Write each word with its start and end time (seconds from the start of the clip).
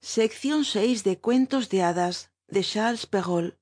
de 0.00 1.18
cuentos 1.20 1.68
de 1.68 1.82
hadas 1.82 2.30
de 2.48 2.62
charles 2.62 3.06
perrault 3.06 3.56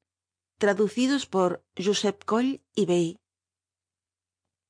traducidos 0.59 1.27
por 1.27 1.65
josep 1.77 2.25
coll 2.25 2.63
y 2.75 2.87
bey. 2.87 3.21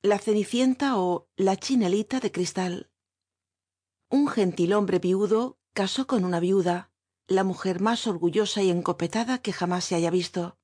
La 0.01 0.19
cenicienta 0.19 0.97
ó 0.97 1.27
la 1.35 1.57
chinelita 1.57 2.19
de 2.19 2.31
cristal. 2.31 2.89
Un 4.09 4.27
gentil-hombre 4.27 4.99
viudo 4.99 5.57
casó 5.73 6.07
con 6.07 6.23
una 6.25 6.39
viuda 6.39 6.91
la 7.27 7.43
mujer 7.43 7.79
más 7.79 8.07
orgullosa 8.07 8.61
y 8.63 8.69
encopetada 8.69 9.39
que 9.39 9.53
jamás 9.53 9.85
se 9.85 9.95
haya 9.95 10.09
visto. 10.09 10.57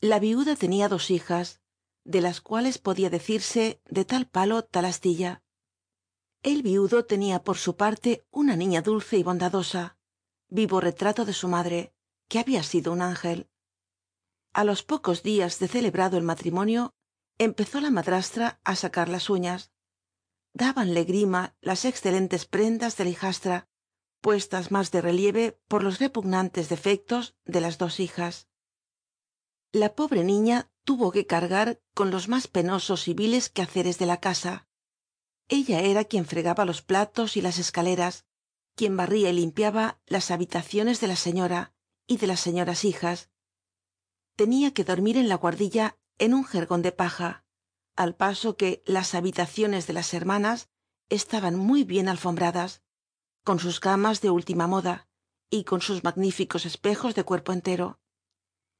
La 0.00 0.18
viuda 0.18 0.56
tenía 0.56 0.88
dos 0.88 1.10
hijas 1.10 1.60
de 2.04 2.20
las 2.20 2.40
cuales 2.40 2.78
podía 2.78 3.10
decirse 3.10 3.80
de 3.86 4.04
tal 4.04 4.28
palo 4.28 4.64
tal 4.64 4.84
astilla 4.84 5.42
el 6.42 6.62
viudo 6.62 7.04
tenía 7.04 7.42
por 7.42 7.56
su 7.56 7.76
parte 7.76 8.26
una 8.30 8.56
niña 8.56 8.82
dulce 8.82 9.18
y 9.18 9.22
bondadosa 9.22 9.96
vivo 10.48 10.80
retrato 10.80 11.24
de 11.24 11.32
su 11.32 11.48
madre 11.48 11.92
que 12.28 12.38
había 12.38 12.62
sido 12.62 12.92
un 12.92 13.02
ángel. 13.02 13.48
A 14.52 14.64
los 14.64 14.82
pocos 14.82 15.22
días 15.22 15.58
de 15.58 15.68
celebrado 15.68 16.16
el 16.16 16.22
matrimonio 16.22 16.94
empezó 17.38 17.80
la 17.80 17.90
madrastra 17.90 18.60
á 18.64 18.74
sacar 18.76 19.08
las 19.08 19.28
uñas. 19.28 19.72
Dábanle 20.54 21.04
grima 21.04 21.54
las 21.60 21.84
excelentes 21.84 22.46
prendas 22.46 22.96
de 22.96 23.04
la 23.04 23.10
hijastra 23.10 23.68
puestas 24.22 24.72
más 24.72 24.90
de 24.90 25.02
relieve 25.02 25.60
por 25.68 25.84
los 25.84 25.98
repugnantes 26.00 26.68
defectos 26.68 27.36
de 27.44 27.60
las 27.60 27.78
dos 27.78 28.00
hijas. 28.00 28.48
La 29.72 29.94
pobre 29.94 30.24
niña 30.24 30.70
tuvo 30.84 31.12
que 31.12 31.26
cargar 31.26 31.80
con 31.94 32.10
los 32.10 32.28
más 32.28 32.48
penosos 32.48 33.08
y 33.08 33.14
viles 33.14 33.50
quehaceres 33.50 33.98
de 33.98 34.06
la 34.06 34.18
casa 34.18 34.65
ella 35.48 35.80
era 35.80 36.04
quien 36.04 36.26
fregaba 36.26 36.64
los 36.64 36.82
platos 36.82 37.36
y 37.36 37.40
las 37.40 37.58
escaleras 37.58 38.24
quien 38.74 38.96
barría 38.96 39.30
y 39.30 39.32
limpiaba 39.32 40.00
las 40.06 40.30
habitaciones 40.30 41.00
de 41.00 41.06
la 41.06 41.16
señora 41.16 41.72
y 42.06 42.18
de 42.18 42.26
las 42.26 42.40
señoras 42.40 42.84
hijas. 42.84 43.30
Tenía 44.36 44.74
que 44.74 44.84
dormir 44.84 45.16
en 45.16 45.28
la 45.28 45.36
guardilla 45.36 45.98
en 46.18 46.34
un 46.34 46.44
jergón 46.44 46.82
de 46.82 46.92
paja 46.92 47.46
al 47.96 48.14
paso 48.14 48.56
que 48.56 48.82
las 48.86 49.14
habitaciones 49.14 49.86
de 49.86 49.94
las 49.94 50.12
hermanas 50.12 50.68
estaban 51.08 51.56
muy 51.56 51.82
bien 51.84 52.08
alfombradas 52.08 52.82
con 53.42 53.58
sus 53.58 53.80
camas 53.80 54.20
de 54.20 54.30
última 54.30 54.66
moda 54.66 55.08
y 55.48 55.64
con 55.64 55.80
sus 55.80 56.04
magníficos 56.04 56.66
espejos 56.66 57.14
de 57.14 57.24
cuerpo 57.24 57.52
entero. 57.52 57.98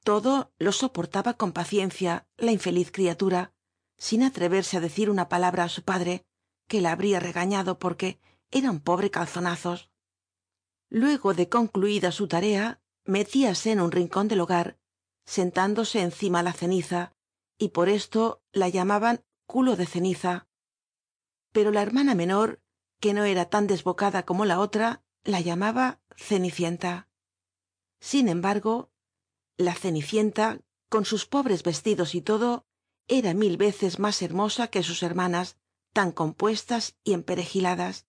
Todo 0.04 0.52
lo 0.58 0.72
soportaba 0.72 1.34
con 1.34 1.52
paciencia 1.52 2.28
la 2.36 2.52
infeliz 2.52 2.90
criatura 2.92 3.54
sin 3.96 4.22
atreverse 4.22 4.76
á 4.76 4.80
decir 4.80 5.08
una 5.08 5.28
palabra 5.28 5.64
á 5.64 5.68
su 5.68 5.82
padre 5.82 6.26
que 6.66 6.80
la 6.80 6.92
habría 6.92 7.20
regañado 7.20 7.78
porque 7.78 8.20
era 8.50 8.70
un 8.70 8.80
pobre 8.80 9.10
calzonazos. 9.10 9.90
Luego 10.88 11.34
de 11.34 11.48
concluida 11.48 12.12
su 12.12 12.28
tarea 12.28 12.80
metíase 13.04 13.72
en 13.72 13.80
un 13.80 13.92
rincón 13.92 14.28
del 14.28 14.40
hogar 14.40 14.78
sentándose 15.24 16.00
encima 16.00 16.42
la 16.42 16.52
ceniza 16.52 17.12
y 17.58 17.68
por 17.68 17.88
esto 17.88 18.42
la 18.52 18.68
llamaban 18.68 19.24
culo 19.46 19.76
de 19.76 19.86
ceniza. 19.86 20.46
Pero 21.52 21.72
la 21.72 21.82
hermana 21.82 22.14
menor 22.14 22.60
que 23.00 23.12
no 23.12 23.24
era 23.24 23.46
tan 23.46 23.66
desbocada 23.66 24.24
como 24.24 24.44
la 24.44 24.60
otra 24.60 25.02
la 25.24 25.40
llamaba 25.40 26.00
cenicienta. 26.16 27.08
Sin 28.00 28.28
embargo 28.28 28.90
la 29.56 29.74
cenicienta 29.74 30.60
con 30.88 31.04
sus 31.04 31.26
pobres 31.26 31.62
vestidos 31.62 32.14
y 32.14 32.20
todo 32.20 32.66
era 33.08 33.34
mil 33.34 33.56
veces 33.56 33.98
más 33.98 34.22
hermosa 34.22 34.68
que 34.68 34.82
sus 34.82 35.02
hermanas 35.02 35.56
tan 35.96 36.12
compuestas 36.12 36.94
y 37.04 37.14
emperejiladas. 37.14 38.04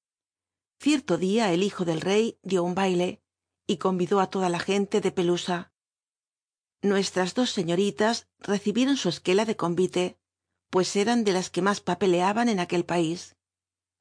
Cierto 0.77 1.17
día 1.17 1.53
el 1.53 1.63
hijo 1.63 1.85
del 1.85 2.01
rey 2.01 2.37
dio 2.43 2.65
un 2.65 2.75
baile 2.75 3.21
y 3.65 3.77
convidó 3.77 4.19
á 4.19 4.27
toda 4.27 4.49
la 4.49 4.59
gente 4.59 4.99
de 4.99 5.13
pelusa. 5.13 5.71
Nuestras 6.81 7.33
dos 7.33 7.51
señoritas 7.51 8.27
recibieron 8.39 8.97
su 8.97 9.07
esquela 9.07 9.45
de 9.45 9.55
convite 9.55 10.19
pues 10.69 10.97
eran 10.97 11.23
de 11.23 11.31
las 11.31 11.49
que 11.49 11.61
más 11.61 11.79
papeleaban 11.79 12.49
en 12.49 12.59
aquel 12.59 12.83
país. 12.83 13.37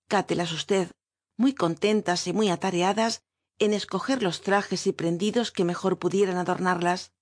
Cátelas 0.09 0.51
usted 0.51 0.91
muy 1.37 1.55
contentas 1.55 2.27
y 2.27 2.33
muy 2.33 2.49
atareadas 2.49 3.23
en 3.61 3.73
escoger 3.73 4.21
los 4.21 4.41
trajes 4.41 4.89
y 4.89 4.93
prendidos 4.93 5.53
que 5.53 5.63
mejor 5.63 6.01
pudieran 6.01 6.39
adornarlas. 6.39 7.13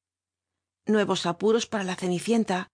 Nuevos 0.86 1.26
apuros 1.26 1.66
para 1.66 1.84
la 1.84 1.94
cenicienta 1.94 2.70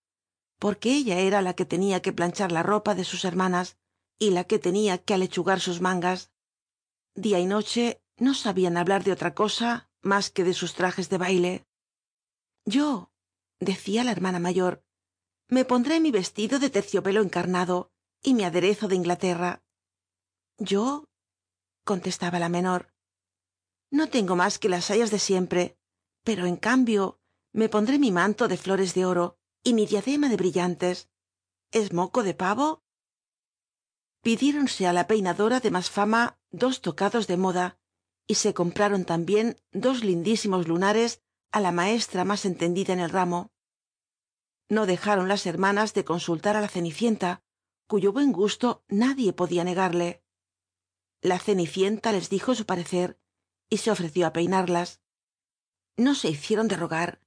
porque 0.60 0.94
ella 0.94 1.18
era 1.18 1.42
la 1.42 1.54
que 1.54 1.64
tenía 1.64 2.02
que 2.02 2.12
planchar 2.12 2.52
la 2.52 2.62
ropa 2.62 2.94
de 2.94 3.02
sus 3.02 3.24
hermanas 3.24 3.79
y 4.20 4.30
la 4.30 4.44
que 4.44 4.60
tenía 4.60 4.98
que 4.98 5.14
alechugar 5.14 5.58
sus 5.58 5.80
mangas. 5.80 6.30
Día 7.16 7.40
y 7.40 7.46
noche 7.46 8.00
no 8.16 8.34
sabían 8.34 8.76
hablar 8.76 9.02
de 9.02 9.10
otra 9.10 9.34
cosa 9.34 9.90
más 10.00 10.30
que 10.30 10.44
de 10.44 10.54
sus 10.54 10.74
trajes 10.74 11.08
de 11.08 11.18
baile. 11.18 11.66
Yo 12.64 13.10
decía 13.58 14.04
la 14.04 14.12
hermana 14.12 14.38
mayor 14.38 14.84
me 15.48 15.64
pondré 15.64 15.98
mi 15.98 16.12
vestido 16.12 16.60
de 16.60 16.70
terciopelo 16.70 17.20
encarnado 17.22 17.90
y 18.22 18.34
mi 18.34 18.44
aderezo 18.44 18.86
de 18.86 18.94
inglaterra. 18.94 19.64
Yo 20.58 21.08
contestaba 21.84 22.38
la 22.38 22.48
menor 22.48 22.92
no 23.90 24.08
tengo 24.08 24.36
más 24.36 24.60
que 24.60 24.68
las 24.68 24.84
sayas 24.84 25.10
de 25.10 25.18
siempre 25.18 25.76
pero 26.22 26.46
en 26.46 26.56
cambio 26.56 27.18
me 27.52 27.68
pondré 27.68 27.98
mi 27.98 28.12
manto 28.12 28.46
de 28.46 28.56
flores 28.56 28.94
de 28.94 29.04
oro 29.04 29.38
y 29.64 29.74
mi 29.74 29.86
diadema 29.86 30.28
de 30.28 30.36
brillantes. 30.36 31.08
Es 31.72 31.92
moco 31.92 32.22
de 32.22 32.34
pavo 32.34 32.84
pidiéronse 34.22 34.86
á 34.86 34.92
la 34.92 35.06
peinadora 35.10 35.58
de 35.64 35.70
más 35.70 35.88
fama 35.90 36.22
dos 36.50 36.80
tocados 36.86 37.26
de 37.26 37.36
moda 37.36 37.78
y 38.26 38.34
se 38.34 38.54
compraron 38.54 39.04
también 39.04 39.56
dos 39.72 40.04
lindísimos 40.04 40.68
lunares 40.68 41.22
á 41.52 41.60
la 41.60 41.72
maestra 41.72 42.24
más 42.24 42.44
entendida 42.44 42.92
en 42.92 43.00
el 43.00 43.10
ramo. 43.10 43.50
No 44.68 44.86
dejaron 44.86 45.26
las 45.28 45.46
hermanas 45.46 45.94
de 45.94 46.04
consultar 46.04 46.56
á 46.56 46.60
la 46.60 46.68
cenicienta 46.68 47.42
cuyo 47.88 48.12
buen 48.12 48.30
gusto 48.30 48.84
nadie 48.88 49.32
podía 49.32 49.64
negarle. 49.64 50.22
La 51.22 51.38
cenicienta 51.38 52.12
les 52.12 52.30
dijo 52.30 52.54
su 52.54 52.64
parecer 52.66 53.18
y 53.68 53.78
se 53.78 53.90
ofreció 53.90 54.26
á 54.26 54.32
peinarlas. 54.32 55.00
No 55.96 56.14
se 56.14 56.28
hicieron 56.28 56.68
de 56.68 56.76
rogar. 56.76 57.20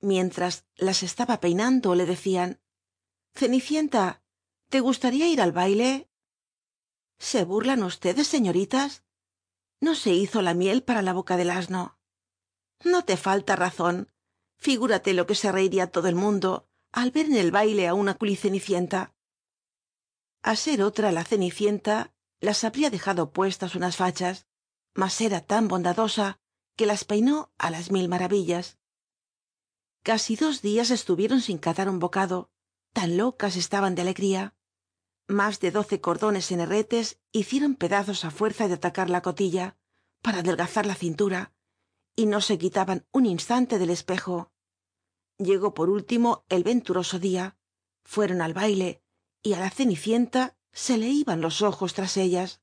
Mientras 0.00 0.64
las 0.76 1.02
estaba 1.02 1.40
peinando 1.40 1.94
le 1.94 2.06
decían 2.06 2.60
cenicienta 3.34 4.22
te 4.70 4.80
gustaría 4.80 5.28
ir 5.28 5.40
al 5.40 5.52
baile 5.52 6.07
se 7.18 7.44
burlan 7.44 7.82
ustedes 7.82 8.26
señoritas 8.26 9.04
no 9.80 9.94
se 9.94 10.10
hizo 10.10 10.42
la 10.42 10.54
miel 10.54 10.82
para 10.82 11.02
la 11.02 11.12
boca 11.12 11.36
del 11.36 11.50
asno. 11.50 11.98
No 12.84 13.04
te 13.04 13.16
falta 13.16 13.56
razón. 13.56 14.12
Figúrate 14.56 15.14
lo 15.14 15.26
que 15.26 15.34
se 15.34 15.52
reiría 15.52 15.90
todo 15.90 16.08
el 16.08 16.14
mundo 16.14 16.68
al 16.90 17.10
ver 17.10 17.26
en 17.26 17.36
el 17.36 17.50
baile 17.50 17.86
á 17.86 17.94
una 17.94 18.14
culicenicienta. 18.14 19.14
A 20.42 20.56
ser 20.56 20.82
otra 20.82 21.12
la 21.12 21.24
cenicienta 21.24 22.12
las 22.40 22.64
habría 22.64 22.90
dejado 22.90 23.32
puestas 23.32 23.74
unas 23.74 23.96
fachas 23.96 24.46
mas 24.94 25.20
era 25.20 25.40
tan 25.40 25.68
bondadosa 25.68 26.40
que 26.76 26.86
las 26.86 27.04
peinó 27.04 27.52
á 27.56 27.70
las 27.70 27.92
mil 27.92 28.08
maravillas. 28.08 28.78
Casi 30.02 30.34
dos 30.34 30.60
días 30.60 30.90
estuvieron 30.90 31.40
sin 31.40 31.58
catar 31.58 31.88
un 31.88 32.00
bocado. 32.00 32.50
Tan 32.92 33.16
locas 33.16 33.54
estaban 33.54 33.94
de 33.94 34.02
alegría 34.02 34.56
más 35.28 35.60
de 35.60 35.70
doce 35.70 36.00
cordones 36.00 36.50
en 36.50 36.60
herretes 36.60 37.20
hicieron 37.32 37.74
pedazos 37.76 38.24
á 38.24 38.30
fuerza 38.30 38.66
de 38.66 38.74
atacar 38.74 39.08
la 39.10 39.22
cotilla 39.22 39.76
para 40.22 40.38
adelgazar 40.38 40.86
la 40.86 40.94
cintura 40.94 41.52
y 42.16 42.26
no 42.26 42.40
se 42.40 42.58
quitaban 42.58 43.06
un 43.12 43.26
instante 43.26 43.78
del 43.78 43.90
espejo. 43.90 44.50
Llegó 45.36 45.74
por 45.74 45.90
último 45.90 46.44
el 46.48 46.64
venturoso 46.64 47.18
día 47.18 47.56
fueron 48.04 48.40
al 48.40 48.54
baile 48.54 49.02
y 49.42 49.52
á 49.52 49.60
la 49.60 49.70
cenicienta 49.70 50.56
se 50.72 50.96
le 50.96 51.08
iban 51.08 51.42
los 51.42 51.62
ojos 51.62 51.92
tras 51.92 52.16
ellas. 52.16 52.60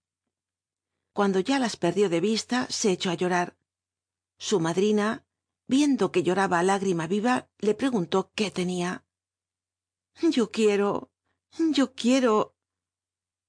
Cuando 1.14 1.40
ya 1.40 1.60
las 1.60 1.78
perdió 1.78 2.10
de 2.10 2.20
vista 2.20 2.68
se 2.70 2.92
echó 2.92 3.12
á 3.12 3.14
llorar. 3.14 3.56
Su 4.38 4.60
madrina 4.60 5.24
viendo 5.68 6.12
que 6.12 6.24
lloraba 6.24 6.64
lágrima 6.64 7.08
viva 7.08 7.48
le 7.60 7.76
preguntó 7.76 8.32
qué 8.36 8.50
tenía. 8.50 9.06
Yo 10.22 10.52
quiero 10.52 11.12
yo 11.72 11.94
quiero 11.94 12.55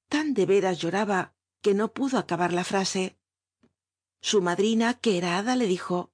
tan 0.09 0.35
de 0.35 0.47
veras 0.47 0.79
lloraba 0.79 1.35
que 1.63 1.75
no 1.75 1.93
pudo 1.93 2.19
acabar 2.19 2.53
la 2.53 2.65
frase. 2.65 3.19
Su 4.21 4.43
madrina 4.43 4.95
que 4.95 5.19
era 5.19 5.39
hada 5.39 5.57
le 5.57 5.67
dijo 5.67 6.13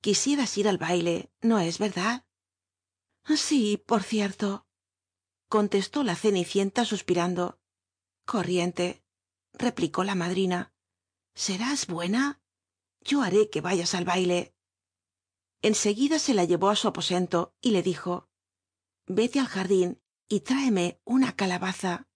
quisieras 0.00 0.58
ir 0.58 0.68
al 0.68 0.78
baile 0.78 1.30
no 1.40 1.60
es 1.60 1.78
verdad 1.78 2.26
sí 3.36 3.76
por 3.76 4.02
cierto 4.02 4.66
contestó 5.48 6.02
la 6.02 6.16
cenicienta 6.16 6.84
suspirando. 6.84 7.60
Corriente 8.24 9.04
replicó 9.52 10.04
la 10.04 10.14
madrina 10.14 10.72
serás 11.34 11.86
buena 11.86 12.42
yo 13.00 13.22
haré 13.22 13.50
que 13.50 13.60
vayas 13.60 13.94
al 13.94 14.04
baile 14.04 14.54
en 15.60 15.74
seguida 15.74 16.18
se 16.18 16.34
la 16.34 16.44
llevó 16.44 16.70
á 16.70 16.76
su 16.76 16.88
aposento 16.88 17.54
y 17.60 17.70
le 17.70 17.82
dijo 17.82 18.28
vete 19.06 19.38
al 19.40 19.46
jardín 19.46 20.02
y 20.28 20.40
tráeme 20.40 21.00
una 21.04 21.36
calabaza 21.36 22.08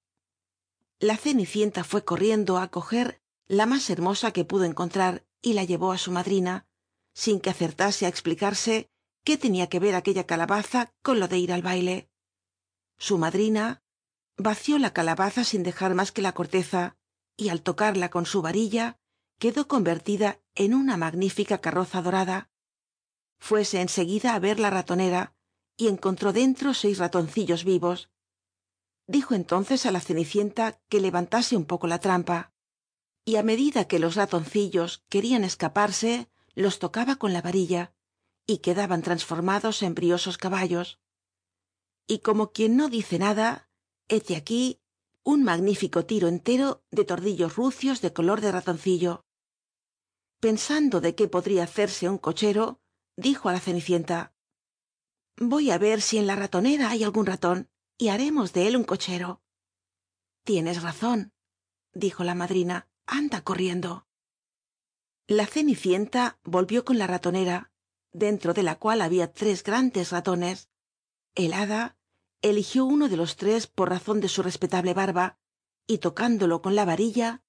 la 0.98 1.16
cenicienta 1.16 1.84
fue 1.84 2.04
corriendo 2.04 2.56
á 2.56 2.68
coger 2.68 3.20
la 3.46 3.66
más 3.66 3.90
hermosa 3.90 4.32
que 4.32 4.44
pudo 4.44 4.64
encontrar 4.64 5.26
y 5.42 5.52
la 5.52 5.64
llevó 5.64 5.92
á 5.92 5.98
su 5.98 6.10
madrina 6.10 6.66
sin 7.12 7.40
que 7.40 7.50
acertase 7.50 8.06
á 8.06 8.08
explicarse 8.08 8.90
qué 9.24 9.36
tenía 9.36 9.68
que 9.68 9.78
ver 9.78 9.94
aquella 9.94 10.24
calabaza 10.24 10.92
con 11.02 11.20
lo 11.20 11.28
de 11.28 11.38
ir 11.38 11.52
al 11.52 11.62
baile. 11.62 12.08
Su 12.98 13.18
madrina 13.18 13.82
vació 14.36 14.78
la 14.78 14.92
calabaza 14.92 15.44
sin 15.44 15.62
dejar 15.62 15.94
más 15.94 16.12
que 16.12 16.22
la 16.22 16.32
corteza 16.32 16.96
y 17.36 17.50
al 17.50 17.62
tocarla 17.62 18.08
con 18.10 18.24
su 18.24 18.40
varilla 18.40 18.98
quedó 19.38 19.68
convertida 19.68 20.40
en 20.54 20.72
una 20.74 20.96
magnífica 20.96 21.58
carroza 21.58 22.00
dorada. 22.00 22.50
Fuese 23.38 23.82
en 23.82 23.90
seguida 23.90 24.34
á 24.34 24.38
ver 24.38 24.58
la 24.58 24.70
ratonera 24.70 25.34
y 25.76 25.88
encontró 25.88 26.32
dentro 26.32 26.72
seis 26.72 26.98
ratoncillos 26.98 27.64
vivos 27.64 28.08
dijo 29.06 29.34
entonces 29.34 29.86
á 29.86 29.90
la 29.90 30.00
cenicienta 30.00 30.80
que 30.88 31.00
levantase 31.00 31.56
un 31.56 31.64
poco 31.64 31.86
la 31.86 32.00
trampa 32.00 32.52
y 33.24 33.36
á 33.36 33.42
medida 33.42 33.88
que 33.88 33.98
los 33.98 34.14
ratoncillos 34.14 35.04
querían 35.08 35.44
escaparse 35.44 36.28
los 36.54 36.78
tocaba 36.78 37.16
con 37.16 37.32
la 37.32 37.42
varilla 37.42 37.92
y 38.46 38.58
quedaban 38.58 39.02
transformados 39.02 39.82
en 39.82 39.94
briosos 39.94 40.38
caballos. 40.38 41.00
Y 42.06 42.20
como 42.20 42.52
quien 42.52 42.76
no 42.76 42.88
dice 42.88 43.18
nada 43.18 43.68
hete 44.08 44.36
aquí 44.36 44.80
un 45.24 45.42
magnífico 45.42 46.06
tiro 46.06 46.28
entero 46.28 46.84
de 46.90 47.04
tordillos 47.04 47.56
rucios 47.56 48.00
de 48.00 48.12
color 48.12 48.40
de 48.40 48.52
ratoncillo. 48.52 49.24
Pensando 50.40 51.00
de 51.00 51.16
qué 51.16 51.26
podría 51.26 51.64
hacerse 51.64 52.08
un 52.08 52.18
cochero 52.18 52.80
dijo 53.16 53.48
á 53.48 53.52
la 53.52 53.60
cenicienta 53.60 54.32
voy 55.38 55.70
á 55.70 55.78
ver 55.78 56.00
si 56.00 56.18
en 56.18 56.26
la 56.26 56.36
ratonera 56.36 56.90
hay 56.90 57.04
algún 57.04 57.26
ratón 57.26 57.68
y 57.98 58.08
haremos 58.08 58.52
de 58.52 58.68
él 58.68 58.76
un 58.76 58.84
cochero. 58.84 59.42
Tienes 60.44 60.82
razón 60.82 61.32
dijo 61.96 62.24
la 62.24 62.34
madrina. 62.34 62.88
Anda 63.06 63.42
corriendo. 63.42 64.06
La 65.28 65.46
cenicienta 65.46 66.38
volvió 66.44 66.84
con 66.84 66.98
la 66.98 67.06
ratonera 67.06 67.72
dentro 68.12 68.52
de 68.52 68.62
la 68.62 68.76
cual 68.76 69.00
había 69.00 69.32
tres 69.32 69.62
grandes 69.62 70.10
ratones. 70.10 70.68
El 71.34 71.52
hada 71.52 71.96
eligió 72.42 72.84
uno 72.84 73.08
de 73.08 73.16
los 73.16 73.36
tres 73.36 73.66
por 73.66 73.90
razón 73.90 74.20
de 74.20 74.28
su 74.28 74.42
respetable 74.42 74.94
barba 74.94 75.38
y 75.86 75.98
tocándolo 75.98 76.62
con 76.62 76.74
la 76.74 76.84
varilla 76.84 77.42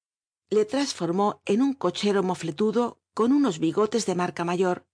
le 0.49 0.65
transformó 0.65 1.41
en 1.45 1.61
un 1.61 1.73
cochero 1.73 2.23
mofletudo 2.23 3.01
con 3.13 3.31
unos 3.31 3.59
bigotes 3.59 4.05
de 4.05 4.15
marca 4.15 4.43
mayor. 4.43 4.85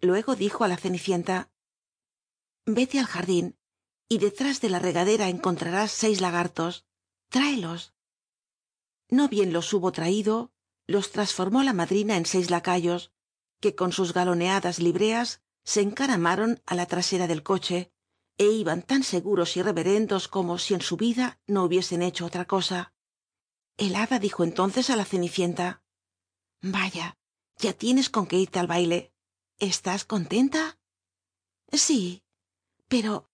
Luego 0.00 0.36
dijo 0.36 0.64
á 0.64 0.68
la 0.68 0.76
cenicienta 0.76 1.50
vete 2.64 2.98
al 2.98 3.06
jardín 3.06 3.57
y 4.08 4.18
detrás 4.18 4.60
de 4.60 4.70
la 4.70 4.78
regadera 4.78 5.28
encontrarás 5.28 5.90
seis 5.90 6.20
lagartos. 6.20 6.86
Tráelos. 7.28 7.94
No 9.08 9.28
bien 9.28 9.52
los 9.52 9.72
hubo 9.72 9.92
traído 9.92 10.52
los 10.88 11.12
transformó 11.12 11.62
la 11.62 11.74
madrina 11.74 12.16
en 12.16 12.24
seis 12.24 12.50
lacayos 12.50 13.12
que 13.60 13.74
con 13.74 13.92
sus 13.92 14.14
galoneadas 14.14 14.78
libreas 14.78 15.42
se 15.62 15.82
encaramaron 15.82 16.62
á 16.64 16.74
la 16.74 16.86
trasera 16.86 17.26
del 17.28 17.42
coche 17.50 17.92
é 18.38 18.46
iban 18.62 18.80
tan 18.90 19.02
seguros 19.02 19.56
y 19.58 19.62
reverendos 19.68 20.28
como 20.34 20.56
si 20.56 20.72
en 20.72 20.80
su 20.80 20.96
vida 20.96 21.26
no 21.46 21.64
hubiesen 21.64 22.00
hecho 22.02 22.24
otra 22.24 22.46
cosa. 22.46 22.94
El 23.76 23.96
hada 23.96 24.18
dijo 24.18 24.44
entonces 24.44 24.88
á 24.88 24.96
la 24.96 25.04
cenicienta 25.04 25.82
vaya 26.62 27.18
ya 27.58 27.72
tienes 27.74 28.08
con 28.08 28.26
qué 28.26 28.36
irte 28.38 28.58
al 28.58 28.66
baile. 28.66 29.12
Estás 29.58 30.04
contenta 30.04 30.78
sí 31.70 32.22
pero 32.88 33.28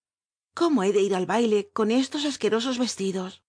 cómo 0.54 0.82
he 0.82 0.92
de 0.92 1.02
ir 1.02 1.14
al 1.14 1.26
baile 1.26 1.70
con 1.72 1.90
estos 1.90 2.24
asquerosos 2.24 2.78
vestidos 2.78 3.44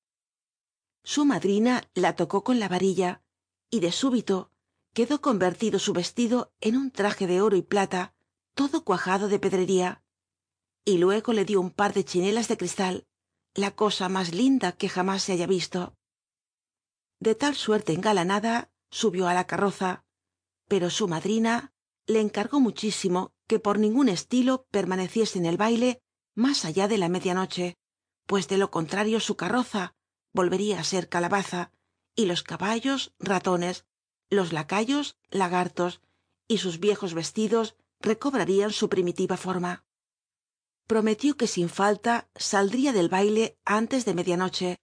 su 1.05 1.23
madrina 1.23 1.87
la 1.93 2.15
tocó 2.15 2.43
con 2.43 2.59
la 2.59 2.67
varilla 2.67 3.21
y 3.69 3.79
de 3.79 3.91
súbito 3.91 4.49
quedó 4.91 5.21
convertido 5.21 5.77
su 5.77 5.93
vestido 5.93 6.51
en 6.61 6.75
un 6.75 6.89
traje 6.89 7.27
de 7.27 7.41
oro 7.41 7.55
y 7.55 7.61
plata 7.61 8.15
todo 8.55 8.83
cuajado 8.83 9.27
de 9.27 9.37
pedrería. 9.37 10.03
Y 10.83 10.97
luego 10.97 11.31
le 11.31 11.45
dio 11.45 11.61
un 11.61 11.69
par 11.69 11.93
de 11.93 12.05
chinelas 12.05 12.47
de 12.47 12.57
cristal 12.57 13.05
la 13.53 13.75
cosa 13.75 14.09
más 14.09 14.33
linda 14.33 14.71
que 14.71 14.89
jamás 14.89 15.21
se 15.21 15.33
haya 15.33 15.45
visto. 15.45 15.95
De 17.19 17.35
tal 17.35 17.55
suerte 17.55 17.93
engalanada 17.93 18.71
subió 18.89 19.27
á 19.27 19.35
la 19.35 19.45
carroza 19.45 20.05
pero 20.67 20.89
su 20.89 21.07
madrina 21.07 21.71
le 22.07 22.19
encargó 22.19 22.59
muchísimo 22.59 23.35
que 23.45 23.59
por 23.59 23.77
ningún 23.77 24.09
estilo 24.09 24.65
permaneciese 24.71 25.37
en 25.37 25.45
el 25.45 25.57
baile 25.57 26.01
más 26.35 26.65
allá 26.65 26.87
de 26.87 26.97
la 26.97 27.09
medianoche 27.09 27.77
pues 28.25 28.47
de 28.47 28.57
lo 28.57 28.71
contrario 28.71 29.19
su 29.19 29.35
carroza 29.35 29.93
volvería 30.33 30.79
á 30.79 30.83
ser 30.83 31.09
calabaza 31.09 31.71
y 32.15 32.25
los 32.25 32.43
caballos 32.43 33.13
ratones 33.19 33.85
los 34.29 34.53
lacayos 34.53 35.17
lagartos 35.29 36.01
y 36.47 36.57
sus 36.57 36.79
viejos 36.79 37.13
vestidos 37.13 37.75
recobrarían 37.99 38.71
su 38.71 38.89
primitiva 38.89 39.37
forma. 39.37 39.85
Prometió 40.87 41.37
que 41.37 41.47
sin 41.47 41.69
falta 41.69 42.29
saldría 42.35 42.93
del 42.93 43.09
baile 43.09 43.57
antes 43.65 44.05
de 44.05 44.13
medianoche 44.13 44.77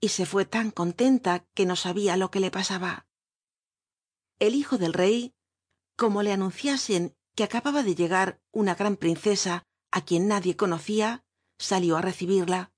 y 0.00 0.08
se 0.08 0.26
fue 0.26 0.44
tan 0.44 0.70
contenta 0.70 1.46
que 1.54 1.64
no 1.64 1.76
sabía 1.76 2.16
lo 2.16 2.30
que 2.30 2.40
le 2.40 2.50
pasaba. 2.50 3.06
El 4.38 4.54
hijo 4.54 4.76
del 4.76 4.92
rey 4.92 5.32
como 5.96 6.22
le 6.22 6.32
anunciasen 6.32 7.16
que 7.34 7.44
acababa 7.44 7.82
de 7.82 7.94
llegar 7.94 8.40
una 8.52 8.74
gran 8.74 8.96
princesa 8.96 9.65
á 9.90 10.04
quien 10.04 10.28
nadie 10.28 10.56
conocía 10.56 11.24
salió 11.58 11.96
á 11.96 12.02
recibirla. 12.02 12.72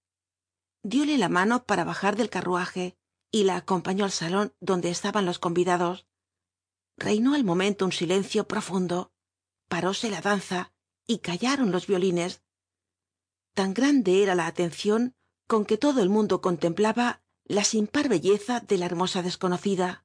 Dióle 0.83 1.19
la 1.19 1.29
mano 1.29 1.65
para 1.65 1.85
bajar 1.85 2.17
del 2.17 2.31
carruaje 2.31 2.97
y 3.31 3.45
la 3.45 3.57
acompañó 3.57 4.05
al 4.05 4.13
salón 4.13 4.55
donde 4.61 4.91
estaban 4.91 5.27
los 5.27 5.39
convidados. 5.39 6.07
Reinó 6.97 7.35
al 7.35 7.45
momento 7.45 7.85
un 7.85 7.93
silencio 7.93 8.47
profundo. 8.47 9.13
Paróse 9.69 10.11
la 10.11 10.21
danza 10.21 10.73
y 11.07 11.19
callaron 11.19 11.73
los 11.73 11.87
violines. 11.87 12.43
Tan 13.55 13.75
grande 13.75 14.23
era 14.23 14.35
la 14.35 14.47
atención 14.47 15.15
con 15.47 15.65
que 15.65 15.79
todo 15.79 16.03
el 16.03 16.09
mundo 16.09 16.41
contemplaba 16.41 17.23
la 17.45 17.65
sin 17.65 17.87
par 17.87 18.09
belleza 18.09 18.61
de 18.61 18.79
la 18.79 18.87
hermosa 18.87 19.23
desconocida. 19.23 20.05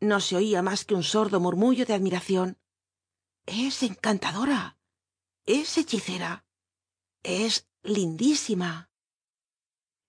No 0.00 0.20
se 0.20 0.36
oía 0.36 0.62
más 0.62 0.84
que 0.84 0.94
un 0.94 1.02
sordo 1.02 1.40
murmullo 1.40 1.86
de 1.86 1.94
admiración. 1.94 2.58
Es 3.46 3.82
encantadora 3.82 4.75
es 5.46 5.78
hechicera. 5.78 6.44
Es 7.22 7.68
lindísima. 7.82 8.90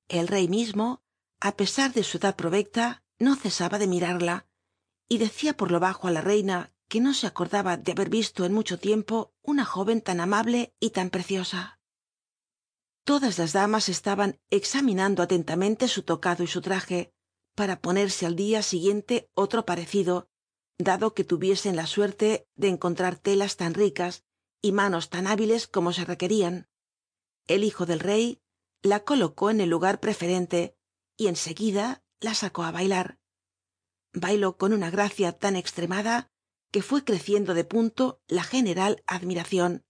El 0.07 0.27
rey 0.27 0.47
mismo 0.47 1.03
á 1.39 1.55
pesar 1.55 1.93
de 1.93 2.03
su 2.03 2.17
edad 2.17 2.35
provecta 2.35 3.03
no 3.19 3.35
cesaba 3.35 3.77
de 3.77 3.87
mirarla 3.87 4.47
y 5.07 5.19
decía 5.19 5.55
por 5.55 5.69
lo 5.71 5.79
bajo 5.79 6.07
á 6.07 6.11
la 6.11 6.21
reina 6.21 6.73
que 6.89 6.99
no 6.99 7.13
se 7.13 7.27
acordaba 7.27 7.77
de 7.77 7.91
haber 7.91 8.09
visto 8.09 8.45
en 8.45 8.53
mucho 8.53 8.79
tiempo 8.79 9.33
una 9.43 9.65
joven 9.65 10.01
tan 10.01 10.19
amable 10.19 10.73
y 10.79 10.89
tan 10.89 11.09
preciosa. 11.11 11.79
Todas 13.03 13.37
las 13.37 13.53
damas 13.53 13.89
estaban 13.89 14.39
examinando 14.49 15.21
atentamente 15.21 15.87
su 15.87 16.01
tocado 16.03 16.43
y 16.43 16.47
su 16.47 16.61
traje 16.61 17.13
para 17.55 17.79
ponerse 17.79 18.25
al 18.25 18.35
día 18.35 18.63
siguiente 18.63 19.29
otro 19.35 19.65
parecido 19.65 20.29
dado 20.79 21.13
que 21.13 21.23
tuviesen 21.23 21.75
la 21.75 21.87
suerte 21.87 22.47
de 22.55 22.69
encontrar 22.69 23.17
telas 23.17 23.57
tan 23.57 23.73
ricas 23.73 24.26
y 24.61 24.71
manos 24.71 25.09
tan 25.09 25.27
hábiles 25.27 25.67
como 25.67 25.93
se 25.93 26.05
requerían. 26.05 26.67
El 27.47 27.63
hijo 27.63 27.85
del 27.85 27.99
rey 27.99 28.41
la 28.81 29.03
colocó 29.03 29.49
en 29.49 29.61
el 29.61 29.69
lugar 29.69 29.99
preferente 29.99 30.77
y 31.15 31.27
en 31.27 31.35
seguida 31.35 32.03
la 32.19 32.33
sacó 32.33 32.63
á 32.63 32.71
bailar. 32.71 33.19
Bailó 34.13 34.57
con 34.57 34.73
una 34.73 34.89
gracia 34.89 35.31
tan 35.31 35.55
extremada 35.55 36.31
que 36.71 36.81
fue 36.81 37.03
creciendo 37.03 37.53
de 37.53 37.63
punto 37.63 38.21
la 38.27 38.43
general 38.43 39.03
admiración. 39.07 39.85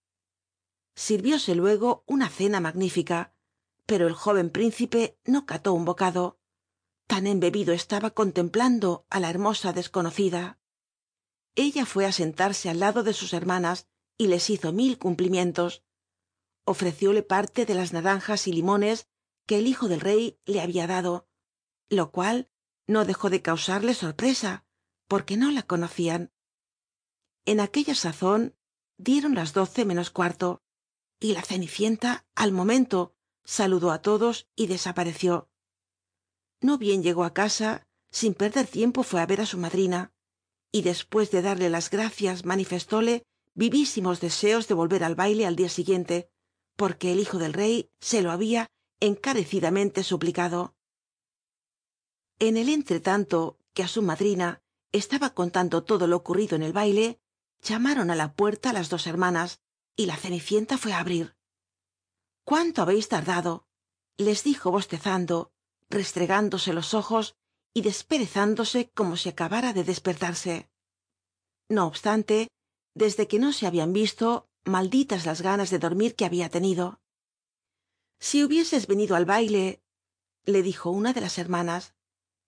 Sirvióse 0.96 1.56
luego 1.56 2.04
una 2.08 2.30
cena 2.30 2.60
magnífica 2.60 3.34
pero 3.88 4.06
el 4.06 4.14
joven 4.14 4.52
príncipe 4.52 5.18
no 5.24 5.48
cató 5.48 5.74
un 5.74 5.86
bocado. 5.86 6.38
Tan 7.08 7.26
embebido 7.26 7.74
estaba 7.74 8.12
contemplando 8.12 9.08
á 9.10 9.20
la 9.20 9.30
hermosa 9.30 9.72
desconocida. 9.72 10.60
Ella 11.56 11.86
fue 11.86 12.06
á 12.06 12.12
sentarse 12.12 12.70
al 12.70 12.82
lado 12.82 13.02
de 13.02 13.14
sus 13.14 13.34
hermanas 13.34 13.88
y 14.18 14.28
les 14.28 14.50
hizo 14.50 14.74
mil 14.74 14.98
cumplimientos. 14.98 15.84
Ofrecióle 16.66 17.24
parte 17.24 17.66
de 17.66 17.76
las 17.76 17.94
naranjas 17.94 18.48
y 18.48 18.54
limones 18.54 19.08
que 19.46 19.58
el 19.58 19.68
hijo 19.68 19.88
del 19.88 20.02
rey 20.02 20.40
le 20.46 20.62
había 20.62 20.88
dado 20.88 21.28
lo 21.90 22.12
cual 22.12 22.50
no 22.86 23.06
dejó 23.06 23.30
de 23.30 23.42
causarle 23.42 23.94
sorpresa 23.94 24.66
porque 25.08 25.38
no 25.38 25.52
la 25.52 25.64
conocían. 25.64 26.32
En 27.46 27.60
aquella 27.60 27.96
sazón 27.96 28.56
dieron 28.98 29.36
las 29.36 29.54
doce 29.54 29.86
menos 29.86 30.10
cuarto 30.10 30.62
y 31.20 31.34
la 31.34 31.42
cenicienta 31.42 32.26
al 32.36 32.52
momento 32.52 33.16
saludó 33.44 33.92
á 33.92 34.02
todos 34.02 34.50
y 34.56 34.68
desapareció. 34.68 35.50
No 36.62 36.78
bien 36.78 37.04
llegó 37.04 37.24
á 37.24 37.34
casa 37.34 37.88
sin 38.12 38.34
perder 38.34 38.68
tiempo 38.68 39.04
fue 39.04 39.22
á 39.22 39.26
ver 39.26 39.42
á 39.42 39.46
su 39.46 39.58
madrina 39.58 40.14
y 40.72 40.82
después 40.82 41.32
de 41.32 41.42
darle 41.42 41.70
las 41.70 41.90
gracias 41.90 42.46
manifestóle 42.46 43.26
vivísimos 43.58 44.22
deseos 44.22 44.68
de 44.68 44.76
volver 44.76 45.04
al 45.04 45.16
baile 45.16 45.48
al 45.48 45.56
día 45.56 45.68
siguiente 45.68 46.30
porque 46.76 47.12
el 47.12 47.20
hijo 47.20 47.40
del 47.40 47.54
rey 47.54 47.90
se 48.00 48.22
lo 48.22 48.32
había 48.32 48.68
encarecidamente 49.00 50.04
suplicado. 50.04 50.76
En 52.38 52.56
el 52.56 52.70
entretanto 52.70 53.58
que 53.74 53.82
á 53.82 53.88
su 53.88 54.04
madrina 54.04 54.62
estaba 54.92 55.32
contando 55.34 55.84
todo 55.84 56.06
lo 56.06 56.18
ocurrido 56.18 56.56
en 56.56 56.62
el 56.62 56.72
baile 56.72 57.20
llamaron 57.64 58.12
á 58.12 58.16
la 58.16 58.36
puerta 58.36 58.74
las 58.74 58.90
dos 58.90 59.08
hermanas 59.08 59.60
y 59.96 60.06
la 60.06 60.18
cenicienta 60.18 60.78
fue 60.78 60.94
á 60.94 61.00
abrir. 61.00 61.36
Cuánto 62.46 62.84
habéis 62.84 63.10
tardado 63.10 63.66
les 64.18 64.44
dijo 64.44 64.70
bostezando 64.70 65.52
restregándose 65.90 66.74
los 66.74 66.94
ojos 66.94 67.36
y 67.74 67.82
desperezándose 67.82 68.92
como 68.92 69.18
si 69.18 69.30
acabara 69.30 69.74
de 69.74 69.84
despertarse. 69.84 70.70
No 71.70 71.88
obstante 71.88 72.50
desde 72.98 73.28
que 73.28 73.40
no 73.40 73.54
se 73.54 73.68
habían 73.68 73.94
visto 73.94 74.50
malditas 74.66 75.26
las 75.26 75.42
ganas 75.42 75.70
de 75.70 75.80
dormir 75.80 76.16
que 76.16 76.26
había 76.26 76.50
tenido. 76.50 77.00
Si 78.20 78.44
hubieses 78.44 78.88
venido 78.88 79.16
al 79.16 79.26
baile 79.26 79.82
le 80.46 80.64
dijo 80.64 80.90
una 80.90 81.14
de 81.14 81.22
las 81.22 81.38
hermanas 81.38 81.94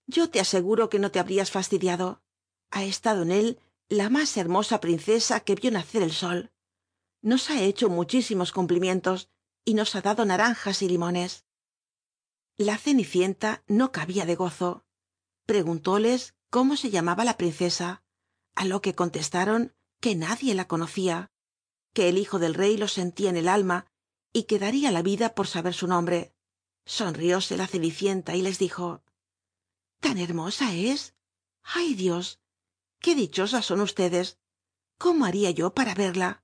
yo 0.09 0.31
te 0.31 0.39
aseguro 0.39 0.89
que 0.89 0.97
no 0.97 1.11
te 1.11 1.19
habrías 1.19 1.51
fastidiado. 1.51 2.23
Ha 2.71 2.83
estado 2.83 3.21
en 3.21 3.31
él 3.31 3.59
la 3.89 4.09
más 4.09 4.37
hermosa 4.37 4.79
princesa 4.79 5.39
que 5.41 5.53
vio 5.53 5.69
nacer 5.69 6.01
el 6.01 6.13
sol. 6.13 6.51
Nos 7.21 7.51
ha 7.51 7.61
hecho 7.61 7.89
muchísimos 7.89 8.51
cumplimientos 8.51 9.29
y 9.65 9.75
nos 9.75 9.95
ha 9.95 10.01
dado 10.01 10.25
naranjas 10.25 10.81
y 10.81 10.87
limones. 10.87 11.45
La 12.57 12.79
cenicienta 12.79 13.63
no 13.67 13.91
cabía 13.91 14.25
de 14.25 14.35
gozo. 14.35 14.83
Preguntóles 15.45 16.33
cómo 16.49 16.75
se 16.75 16.89
llamaba 16.89 17.23
la 17.23 17.37
princesa. 17.37 18.01
A 18.55 18.65
lo 18.65 18.81
que 18.81 18.95
contestaron 18.95 19.75
que 19.99 20.15
nadie 20.15 20.55
la 20.55 20.67
conocía 20.67 21.31
que 21.93 22.09
el 22.09 22.17
hijo 22.17 22.39
del 22.39 22.53
rey 22.53 22.77
lo 22.77 22.87
sentía 22.87 23.29
en 23.29 23.37
el 23.37 23.47
alma 23.47 23.87
y 24.31 24.43
que 24.43 24.59
daría 24.59 24.91
la 24.91 25.01
vida 25.01 25.33
por 25.33 25.47
saber 25.47 25.73
su 25.73 25.87
nombre. 25.87 26.33
Sonrióse 26.85 27.57
la 27.57 27.67
cenicienta 27.67 28.35
y 28.35 28.41
les 28.41 28.59
dijo 28.59 29.03
tan 29.99 30.17
hermosa 30.17 30.73
es. 30.73 31.15
Ay 31.63 31.93
dios 31.93 32.39
qué 32.99 33.15
dichosas 33.15 33.65
son 33.65 33.81
ustedes. 33.81 34.39
Cómo 34.97 35.25
haría 35.25 35.51
yo 35.51 35.73
para 35.73 35.93
verla 35.93 36.43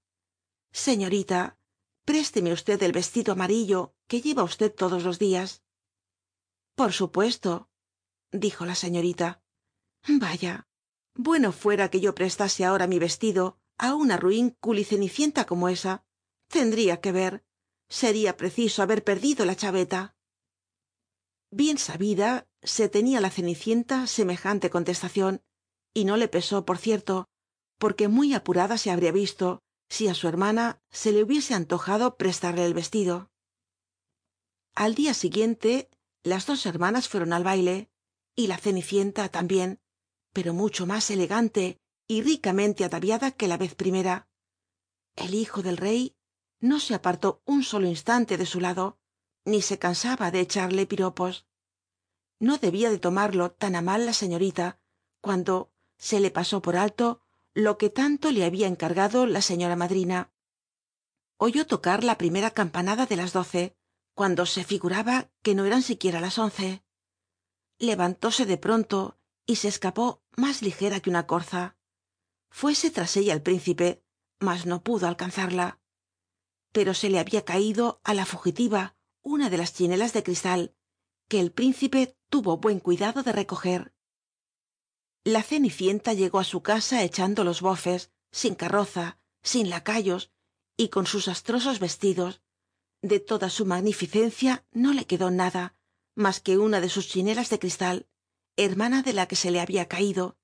señorita 0.71 1.57
présteme 2.03 2.51
usted 2.51 2.81
el 2.83 2.91
vestido 2.91 3.31
amarillo 3.33 3.95
que 4.07 4.21
lleva 4.21 4.43
usted 4.43 4.73
todos 4.73 5.03
los 5.03 5.19
días 5.19 5.63
por 6.75 6.91
supuesto 6.91 7.69
dijo 8.31 8.65
la 8.65 8.75
señorita. 8.75 9.41
Vaya 10.07 10.67
bueno 11.15 11.51
fuera 11.51 11.89
que 11.89 11.99
yo 11.99 12.13
prestase 12.13 12.65
ahora 12.65 12.87
mi 12.87 12.99
vestido 12.99 13.57
á 13.77 13.95
una 13.95 14.17
ruin 14.17 14.51
culicenicienta 14.59 15.45
como 15.45 15.69
esa 15.69 16.03
tendría 16.47 17.01
que 17.01 17.11
ver. 17.11 17.43
Sería 17.89 18.35
preciso 18.37 18.81
haber 18.81 19.03
perdido 19.03 19.45
la 19.45 19.55
chaveta. 19.55 20.15
Bien 21.51 21.77
sabida 21.77 22.47
se 22.63 22.89
tenía 22.89 23.21
la 23.21 23.29
cenicienta 23.29 24.07
semejante 24.07 24.69
contestación 24.69 25.41
y 25.93 26.05
no 26.05 26.17
le 26.17 26.27
pesó 26.27 26.65
por 26.65 26.77
cierto 26.77 27.27
porque 27.77 28.07
muy 28.07 28.33
apurada 28.33 28.77
se 28.77 28.91
habría 28.91 29.11
visto 29.11 29.61
si 29.87 30.07
á 30.07 30.13
su 30.13 30.27
hermana 30.27 30.81
se 30.89 31.11
le 31.11 31.23
hubiese 31.23 31.53
antojado 31.53 32.17
prestarle 32.17 32.65
el 32.65 32.73
vestido. 32.73 33.29
Al 34.73 34.95
día 34.95 35.13
siguiente 35.13 35.89
las 36.23 36.47
dos 36.47 36.65
hermanas 36.65 37.07
fueron 37.07 37.33
al 37.33 37.43
baile 37.43 37.89
y 38.35 38.47
la 38.47 38.57
cenicienta 38.57 39.29
también 39.29 39.79
pero 40.35 40.53
mucho 40.53 40.85
más 40.85 41.09
elegante 41.11 41.79
y 42.09 42.21
ricamente 42.21 42.83
ataviada 42.83 43.31
que 43.31 43.47
la 43.47 43.55
vez 43.55 43.73
primera. 43.73 44.27
El 45.15 45.33
hijo 45.33 45.63
del 45.63 45.77
rey 45.77 46.17
no 46.59 46.81
se 46.81 46.93
apartó 46.93 47.41
un 47.45 47.63
solo 47.63 47.87
instante 47.87 48.35
de 48.37 48.45
su 48.45 48.59
lado 48.59 48.99
ni 49.45 49.61
se 49.61 49.79
cansaba 49.79 50.31
de 50.31 50.41
echarle 50.41 50.85
piropos. 50.85 51.47
No 52.37 52.57
debía 52.57 52.89
de 52.89 52.99
tomarlo 52.99 53.51
tan 53.51 53.75
á 53.79 53.81
mal 53.81 54.05
la 54.05 54.11
señorita 54.11 54.77
cuando 55.21 55.71
se 55.97 56.19
le 56.19 56.31
pasó 56.31 56.61
por 56.61 56.75
alto 56.75 57.21
lo 57.53 57.77
que 57.77 57.89
tanto 57.89 58.31
le 58.31 58.43
había 58.43 58.67
encargado 58.67 59.25
la 59.27 59.41
señora 59.41 59.77
madrina. 59.77 60.33
Oyó 61.37 61.65
tocar 61.65 62.03
la 62.03 62.17
primera 62.17 62.51
campanada 62.51 63.05
de 63.05 63.15
las 63.15 63.31
doce 63.31 63.77
cuando 64.13 64.45
se 64.45 64.65
figuraba 64.65 65.31
que 65.41 65.55
no 65.55 65.63
eran 65.63 65.81
siquiera 65.81 66.19
las 66.19 66.37
once. 66.37 66.83
Levantóse 67.79 68.45
de 68.45 68.57
pronto 68.57 69.17
y 69.45 69.57
se 69.57 69.67
escapó 69.67 70.23
más 70.37 70.61
ligera 70.61 70.99
que 70.99 71.09
una 71.09 71.27
corza. 71.27 71.77
Fuese 72.49 72.91
tras 72.91 73.17
ella 73.17 73.33
el 73.33 73.41
príncipe 73.41 74.03
mas 74.39 74.65
no 74.65 74.83
pudo 74.83 75.07
alcanzarla. 75.07 75.79
Pero 76.71 76.93
se 76.93 77.09
le 77.09 77.19
había 77.19 77.45
caído 77.45 78.01
á 78.03 78.13
la 78.13 78.25
fugitiva 78.25 78.95
una 79.21 79.49
de 79.49 79.57
las 79.57 79.73
chinelas 79.73 80.13
de 80.13 80.23
cristal 80.23 80.75
que 81.27 81.39
el 81.39 81.51
príncipe 81.51 82.17
tuvo 82.29 82.57
buen 82.57 82.79
cuidado 82.79 83.23
de 83.23 83.31
recoger. 83.31 83.93
La 85.23 85.41
cenicienta 85.41 86.13
llegó 86.13 86.39
á 86.39 86.43
su 86.43 86.61
casa 86.61 87.03
echando 87.03 87.43
los 87.43 87.61
bofes 87.61 88.11
sin 88.31 88.55
carroza 88.55 89.19
sin 89.41 89.69
lacayos 89.69 90.31
y 90.75 90.89
con 90.89 91.05
sus 91.05 91.27
astrosos 91.27 91.79
vestidos. 91.79 92.41
De 93.01 93.19
toda 93.19 93.49
su 93.49 93.65
magnificencia 93.65 94.65
no 94.71 94.91
le 94.91 95.05
quedó 95.05 95.29
nada 95.29 95.75
más 96.15 96.39
que 96.39 96.57
una 96.57 96.81
de 96.81 96.89
sus 96.89 97.07
chinelas 97.07 97.49
de 97.49 97.59
cristal 97.59 98.07
hermana 98.57 99.01
de 99.01 99.13
la 99.13 99.27
que 99.27 99.35
se 99.35 99.51
le 99.51 99.59
había 99.59 99.87
caído 99.87 100.37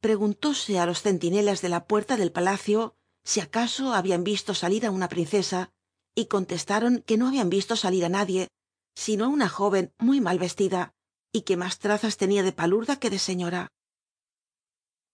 preguntóse 0.00 0.78
á 0.80 0.86
los 0.86 1.02
centinelas 1.02 1.60
de 1.60 1.68
la 1.68 1.84
puerta 1.84 2.16
del 2.16 2.32
palacio 2.32 2.96
si 3.22 3.40
acaso 3.40 3.92
habían 3.92 4.24
visto 4.24 4.54
salir 4.54 4.86
á 4.86 4.90
una 4.90 5.08
princesa 5.08 5.72
y 6.14 6.26
contestaron 6.26 7.02
que 7.06 7.18
no 7.18 7.28
habían 7.28 7.50
visto 7.50 7.76
salir 7.76 8.04
á 8.04 8.08
nadie 8.08 8.48
sino 8.94 9.24
á 9.26 9.28
una 9.28 9.48
joven 9.48 9.92
muy 9.98 10.20
mal 10.20 10.38
vestida 10.38 10.94
y 11.32 11.42
que 11.42 11.56
más 11.56 11.78
trazas 11.78 12.16
tenía 12.16 12.42
de 12.42 12.52
palurda 12.52 12.98
que 12.98 13.10
de 13.10 13.18
señora. 13.18 13.68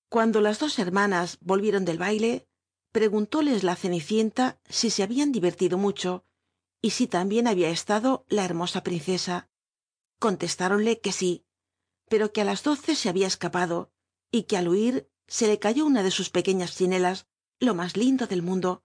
Cuando 0.09 0.41
las 0.41 0.59
dos 0.59 0.79
hermanas 0.79 1.39
volvieron 1.41 1.85
del 1.85 1.99
baile 1.99 2.47
preguntóles 2.93 3.65
la 3.65 3.77
cenicienta 3.77 4.59
si 4.69 4.91
se 4.91 5.03
habían 5.03 5.33
divertido 5.33 5.77
mucho 5.77 6.25
y 6.81 6.91
si 6.91 7.07
también 7.07 7.49
había 7.49 7.69
estado 7.69 8.25
la 8.29 8.45
hermosa 8.45 8.83
princesa. 8.83 9.49
Contestáronle 10.19 11.01
que 11.01 11.13
sí 11.13 11.46
pero 12.09 12.33
que 12.33 12.41
á 12.43 12.45
las 12.45 12.63
doce 12.63 12.95
se 12.95 13.09
había 13.09 13.27
escapado 13.27 13.93
y 14.31 14.45
que 14.45 14.57
al 14.57 14.69
huir 14.69 15.11
se 15.27 15.47
le 15.47 15.59
cayó 15.59 15.87
una 15.87 16.03
de 16.03 16.11
sus 16.11 16.31
pequeñas 16.31 16.77
chinelas 16.77 17.27
lo 17.59 17.75
más 17.75 17.97
lindo 17.97 18.27
del 18.27 18.43
mundo 18.43 18.85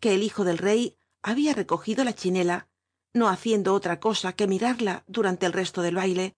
que 0.00 0.14
el 0.14 0.22
hijo 0.22 0.44
del 0.44 0.58
rey 0.58 0.98
había 1.22 1.54
recogido 1.54 2.04
la 2.04 2.14
chinela 2.14 2.68
no 3.12 3.28
haciendo 3.28 3.74
otra 3.74 4.00
cosa 4.00 4.34
que 4.34 4.46
mirarla 4.46 5.04
durante 5.06 5.46
el 5.46 5.52
resto 5.52 5.82
del 5.82 5.96
baile 5.96 6.36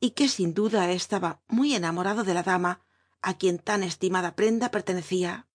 y 0.00 0.10
que 0.10 0.28
sin 0.28 0.54
duda 0.54 0.90
estaba 0.90 1.42
muy 1.48 1.74
enamorado 1.74 2.24
de 2.24 2.34
la 2.34 2.42
dama 2.42 2.84
á 3.20 3.38
quien 3.38 3.58
tan 3.58 3.82
estimada 3.84 4.34
prenda 4.34 4.70
pertenecía. 4.70 5.48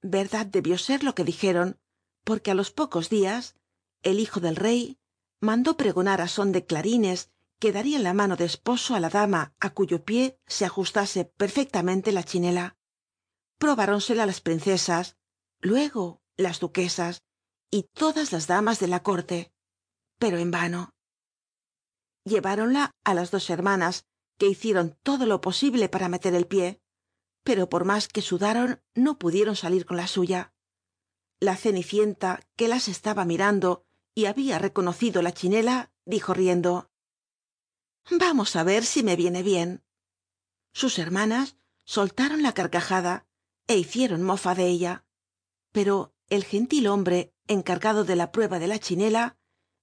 Verdad 0.00 0.46
debió 0.46 0.78
ser 0.78 1.02
lo 1.02 1.14
que 1.14 1.24
dijeron 1.24 1.80
porque 2.24 2.50
á 2.50 2.54
los 2.54 2.70
pocos 2.70 3.08
días 3.08 3.56
el 4.02 4.20
hijo 4.20 4.40
del 4.40 4.56
rey 4.56 4.98
mandó 5.40 5.76
pregonar 5.76 6.20
á 6.20 6.28
son 6.28 6.52
de 6.52 6.64
clarines 6.66 7.30
que 7.58 7.72
darían 7.72 8.02
la 8.02 8.14
mano 8.14 8.36
de 8.36 8.44
esposo 8.44 8.94
á 8.94 9.00
la 9.00 9.08
dama 9.08 9.54
á 9.60 9.70
cuyo 9.70 10.04
pie 10.04 10.38
se 10.46 10.64
ajustase 10.64 11.24
perfectamente 11.24 12.12
la 12.12 12.22
chinela. 12.22 12.76
Probáronsela 13.58 14.26
las 14.26 14.40
princesas 14.40 15.16
luego 15.60 16.20
las 16.36 16.60
duquesas 16.60 17.22
y 17.70 17.84
todas 17.94 18.32
las 18.32 18.46
damas 18.46 18.78
de 18.78 18.88
la 18.88 19.02
corte 19.02 19.52
pero 20.18 20.38
en 20.38 20.50
vano. 20.50 20.94
Lleváronla 22.24 22.90
á 23.04 23.14
las 23.14 23.30
dos 23.30 23.48
hermanas 23.50 24.04
que 24.38 24.48
hicieron 24.48 24.98
todo 25.02 25.26
lo 25.26 25.40
posible 25.40 25.88
para 25.88 26.08
meter 26.08 26.34
el 26.34 26.46
pie 26.46 26.80
pero 27.42 27.68
por 27.68 27.84
más 27.84 28.08
que 28.08 28.22
sudaron 28.22 28.82
no 28.94 29.18
pudieron 29.18 29.56
salir 29.56 29.86
con 29.86 29.96
la 29.96 30.08
suya. 30.08 30.52
La 31.38 31.56
cenicienta 31.56 32.40
que 32.56 32.66
las 32.66 32.88
estaba 32.88 33.24
mirando 33.24 33.86
y 34.14 34.24
había 34.24 34.58
reconocido 34.58 35.22
la 35.22 35.32
chinela 35.32 35.92
dijo 36.04 36.34
riendo 36.34 36.90
vamos 38.10 38.54
á 38.56 38.62
ver 38.62 38.84
si 38.84 39.02
me 39.02 39.16
viene 39.16 39.42
bien. 39.42 39.82
Sus 40.72 40.98
hermanas 40.98 41.56
soltaron 41.84 42.42
la 42.42 42.52
carcajada 42.52 43.26
é 43.66 43.74
hicieron 43.76 44.22
mofa 44.22 44.54
de 44.54 44.66
ella. 44.66 45.04
Pero 45.72 46.14
el 46.28 46.44
gentil 46.44 46.86
hombre 46.86 47.34
encargado 47.46 48.04
de 48.04 48.16
la 48.16 48.32
prueba 48.32 48.58
de 48.58 48.68
la 48.68 48.78
chinela 48.78 49.38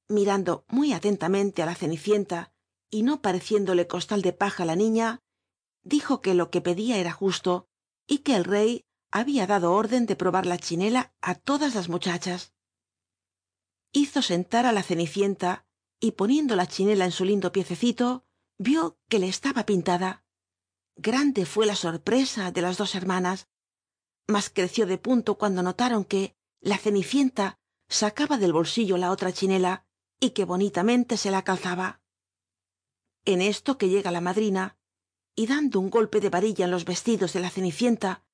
mirando 0.08 0.66
muy 0.68 0.94
atentamente 0.94 1.62
á 1.62 1.66
la 1.66 1.76
cenicienta 1.76 2.54
y 2.90 3.04
no 3.04 3.22
pareciéndole 3.22 3.88
costal 3.88 4.22
de 4.22 4.34
paja 4.34 4.66
la 4.66 4.76
niña 4.76 5.22
dijo 5.82 6.22
que 6.22 6.34
lo 6.34 6.50
que 6.52 6.62
pedía 6.62 6.98
era 6.98 7.12
justo 7.12 7.68
y 8.08 8.20
que 8.20 8.36
el 8.36 8.44
rey 8.44 8.86
había 9.12 9.48
dado 9.48 9.74
orden 9.74 10.06
de 10.06 10.16
probar 10.16 10.46
la 10.46 10.58
chinela 10.58 11.14
á 11.22 11.36
todas 11.36 11.76
las 11.76 11.90
muchachas. 11.90 12.54
Hizo 13.92 14.22
sentar 14.22 14.66
á 14.66 14.72
la 14.72 14.84
cenicienta 14.84 15.66
y 16.04 16.12
poniendo 16.12 16.58
la 16.58 16.68
chinela 16.68 17.06
en 17.06 17.14
su 17.14 17.24
lindo 17.24 17.54
piececito 17.54 18.26
vio 18.58 19.00
que 19.08 19.20
le 19.20 19.30
estaba 19.30 19.66
pintada. 19.66 20.26
Grande 20.98 21.46
fue 21.46 21.66
la 21.66 21.78
sorpresa 21.78 22.52
de 22.52 22.62
las 22.62 22.76
dos 22.78 22.94
hermanas. 22.96 23.48
Mas 24.28 24.50
creció 24.50 24.86
de 24.86 24.98
punto 24.98 25.38
cuando 25.38 25.64
notaron 25.64 26.04
que 26.04 26.36
la 26.60 26.78
cenicienta 26.78 27.58
sacaba 27.88 28.38
del 28.38 28.52
bolsillo 28.52 28.98
la 28.98 29.12
otra 29.12 29.32
chinela 29.32 29.86
y 30.20 30.32
que 30.32 30.44
bonitamente 30.44 31.16
se 31.16 31.32
la 31.32 31.46
calzaba. 31.46 32.02
En 33.24 33.42
esto 33.42 33.78
que 33.78 33.88
llega 33.88 34.12
la 34.12 34.20
madrina 34.20 34.78
y 35.36 35.48
dando 35.48 35.80
un 35.80 35.90
golpe 35.90 36.20
de 36.20 36.30
varilla 36.30 36.66
en 36.66 36.72
los 36.72 36.84
vestidos 36.84 37.32
de 37.32 37.40
la 37.40 37.50
cenicienta 37.50 38.26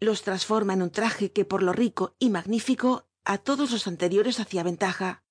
los 0.00 0.22
transforma 0.22 0.72
en 0.72 0.80
un 0.80 0.90
traje 0.90 1.30
que 1.30 1.44
por 1.44 1.62
lo 1.62 1.74
rico 1.74 2.16
y 2.18 2.30
magnífico 2.30 3.06
á 3.22 3.36
todos 3.36 3.70
los 3.70 3.86
anteriores 3.86 4.40
hacía 4.40 4.62
ventaja. 4.62 5.24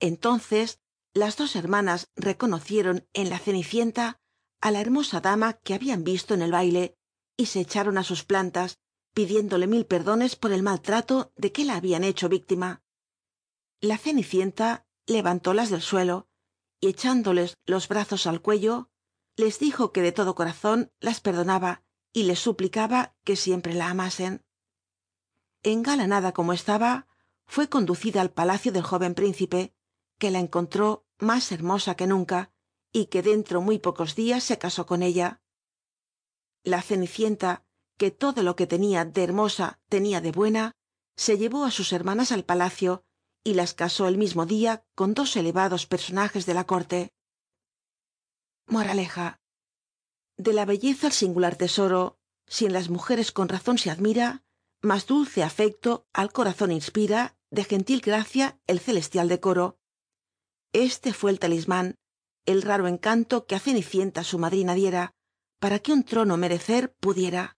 Entonces 0.00 0.80
las 1.16 1.38
dos 1.38 1.56
hermanas 1.56 2.10
reconocieron 2.14 3.08
en 3.14 3.30
la 3.30 3.38
cenicienta 3.38 4.20
á 4.60 4.70
la 4.70 4.82
hermosa 4.82 5.22
dama 5.22 5.54
que 5.54 5.72
habían 5.72 6.04
visto 6.04 6.34
en 6.34 6.42
el 6.42 6.52
baile 6.52 6.98
y 7.38 7.46
se 7.46 7.60
echaron 7.60 7.96
á 7.96 8.02
sus 8.02 8.24
plantas 8.24 8.80
pidiéndole 9.14 9.66
mil 9.66 9.86
perdones 9.86 10.36
por 10.36 10.52
el 10.52 10.62
mal 10.62 10.82
trato 10.82 11.32
de 11.36 11.52
que 11.52 11.64
la 11.64 11.76
habían 11.76 12.04
hecho 12.04 12.28
víctima. 12.28 12.82
La 13.80 13.96
cenicienta 13.96 14.86
levantólas 15.06 15.70
del 15.70 15.80
suelo 15.80 16.28
y 16.80 16.88
echándoles 16.88 17.56
los 17.64 17.88
brazos 17.88 18.26
al 18.26 18.42
cuello 18.42 18.90
les 19.36 19.58
dijo 19.58 19.92
que 19.92 20.02
de 20.02 20.12
todo 20.12 20.34
corazón 20.34 20.92
las 21.00 21.22
perdonaba 21.22 21.82
y 22.12 22.24
les 22.24 22.40
suplicaba 22.40 23.16
que 23.24 23.36
siempre 23.36 23.72
la 23.72 23.88
amasen. 23.88 24.44
Engalanada 25.62 26.32
como 26.32 26.52
estaba 26.52 27.06
fue 27.46 27.70
conducida 27.70 28.20
al 28.20 28.32
palacio 28.32 28.70
del 28.70 28.82
joven 28.82 29.14
príncipe 29.14 29.72
que 30.18 30.30
la 30.30 30.40
encontró 30.40 31.05
más 31.18 31.52
hermosa 31.52 31.94
que 31.94 32.06
nunca 32.06 32.50
y 32.92 33.06
que 33.06 33.22
dentro 33.22 33.60
muy 33.60 33.78
pocos 33.78 34.14
días 34.14 34.44
se 34.44 34.58
casó 34.58 34.86
con 34.86 35.02
ella. 35.02 35.40
La 36.62 36.82
cenicienta 36.82 37.64
que 37.96 38.10
todo 38.10 38.42
lo 38.42 38.56
que 38.56 38.66
tenía 38.66 39.04
de 39.04 39.22
hermosa 39.22 39.80
tenía 39.88 40.20
de 40.20 40.32
buena 40.32 40.72
se 41.16 41.38
llevó 41.38 41.64
á 41.64 41.70
sus 41.70 41.92
hermanas 41.92 42.32
al 42.32 42.44
palacio 42.44 43.04
y 43.42 43.54
las 43.54 43.74
casó 43.74 44.08
el 44.08 44.18
mismo 44.18 44.44
día 44.44 44.84
con 44.94 45.14
dos 45.14 45.36
elevados 45.36 45.86
personajes 45.86 46.46
de 46.46 46.54
la 46.54 46.64
corte. 46.64 47.12
Moraleja. 48.66 49.40
De 50.36 50.52
la 50.52 50.64
belleza 50.64 51.06
el 51.06 51.12
singular 51.12 51.56
tesoro 51.56 52.18
si 52.46 52.66
en 52.66 52.72
las 52.72 52.90
mujeres 52.90 53.32
con 53.32 53.48
razón 53.48 53.78
se 53.78 53.90
admira 53.90 54.42
más 54.82 55.06
dulce 55.06 55.42
afecto 55.42 56.06
al 56.12 56.32
corazón 56.32 56.70
inspira 56.72 57.36
de 57.50 57.64
gentil 57.64 58.00
gracia 58.00 58.58
el 58.66 58.80
celestial 58.80 59.28
decoro 59.28 59.78
este 60.84 61.12
fue 61.12 61.30
el 61.30 61.38
talismán 61.38 61.96
el 62.46 62.62
raro 62.62 62.86
encanto 62.86 63.46
que 63.46 63.56
á 63.56 63.60
cenicienta 63.60 64.22
su 64.24 64.38
madrina 64.38 64.74
diera 64.74 65.12
para 65.58 65.80
que 65.80 65.92
un 65.92 66.04
trono 66.04 66.36
merecer 66.36 66.94
pudiera. 66.94 67.56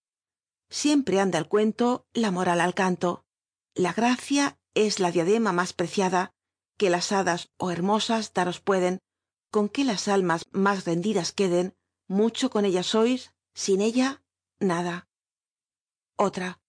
Siempre 0.71 1.21
anda 1.21 1.39
el 1.39 1.49
cuento 1.49 2.07
la 2.13 2.31
moral 2.31 2.61
al 2.61 2.75
canto. 2.75 3.25
La 3.75 3.93
gracia 3.93 4.59
es 4.75 4.99
la 4.99 5.11
diadema 5.11 5.53
más 5.53 5.73
preciada 5.73 6.33
que 6.79 6.91
las 6.91 7.13
hadas 7.13 7.51
ó 7.59 7.71
hermosas 7.71 8.33
daros 8.33 8.61
pueden 8.61 9.01
con 9.51 9.69
que 9.69 9.85
las 9.85 10.09
almas 10.09 10.47
más 10.53 10.85
rendidas 10.85 11.33
queden 11.33 11.75
mucho 12.07 12.51
con 12.51 12.65
ella 12.65 12.83
sois 12.83 13.35
sin 13.55 13.81
ella 13.81 14.23
nada. 14.59 15.09
Otra. 16.17 16.61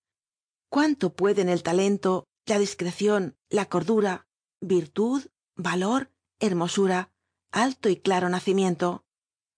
Cuánto 0.70 1.14
pueden 1.14 1.50
el 1.50 1.64
talento 1.64 2.26
la 2.46 2.60
discreción 2.60 3.38
la 3.50 3.66
cordura 3.66 4.28
virtud 4.60 5.28
valor 5.56 6.12
hermosura 6.40 7.12
alto 7.52 7.90
y 7.90 7.98
claro 7.98 8.30
nacimiento. 8.30 9.06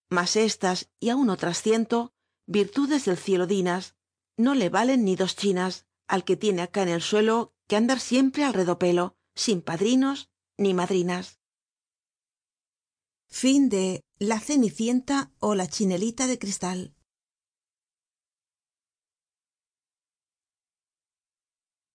Mas 0.09 0.35
estas 0.35 0.89
y 1.00 1.09
aun 1.09 1.29
otras 1.29 1.61
ciento 1.61 2.13
virtudes 2.45 3.05
del 3.05 3.17
cielo 3.17 3.47
dinas 3.47 3.95
no 4.38 4.55
le 4.55 4.69
valen 4.69 5.05
ni 5.05 5.15
dos 5.15 5.35
chinas 5.35 5.85
al 6.07 6.23
que 6.23 6.35
tiene 6.35 6.61
acá 6.61 6.83
en 6.83 6.89
el 6.89 7.01
suelo 7.01 7.53
que 7.67 7.75
andar 7.75 8.00
siempre 8.00 8.43
al 8.43 8.53
redopelo 8.53 9.17
sin 9.35 9.61
padrinos 9.61 10.29
ni 10.57 10.73
madrinas. 10.73 11.39
La 14.19 14.39
cenicienta 14.39 15.31
ó 15.39 15.55
la 15.55 15.67
chinelita 15.67 16.27
de 16.27 16.38
cristal 16.38 16.93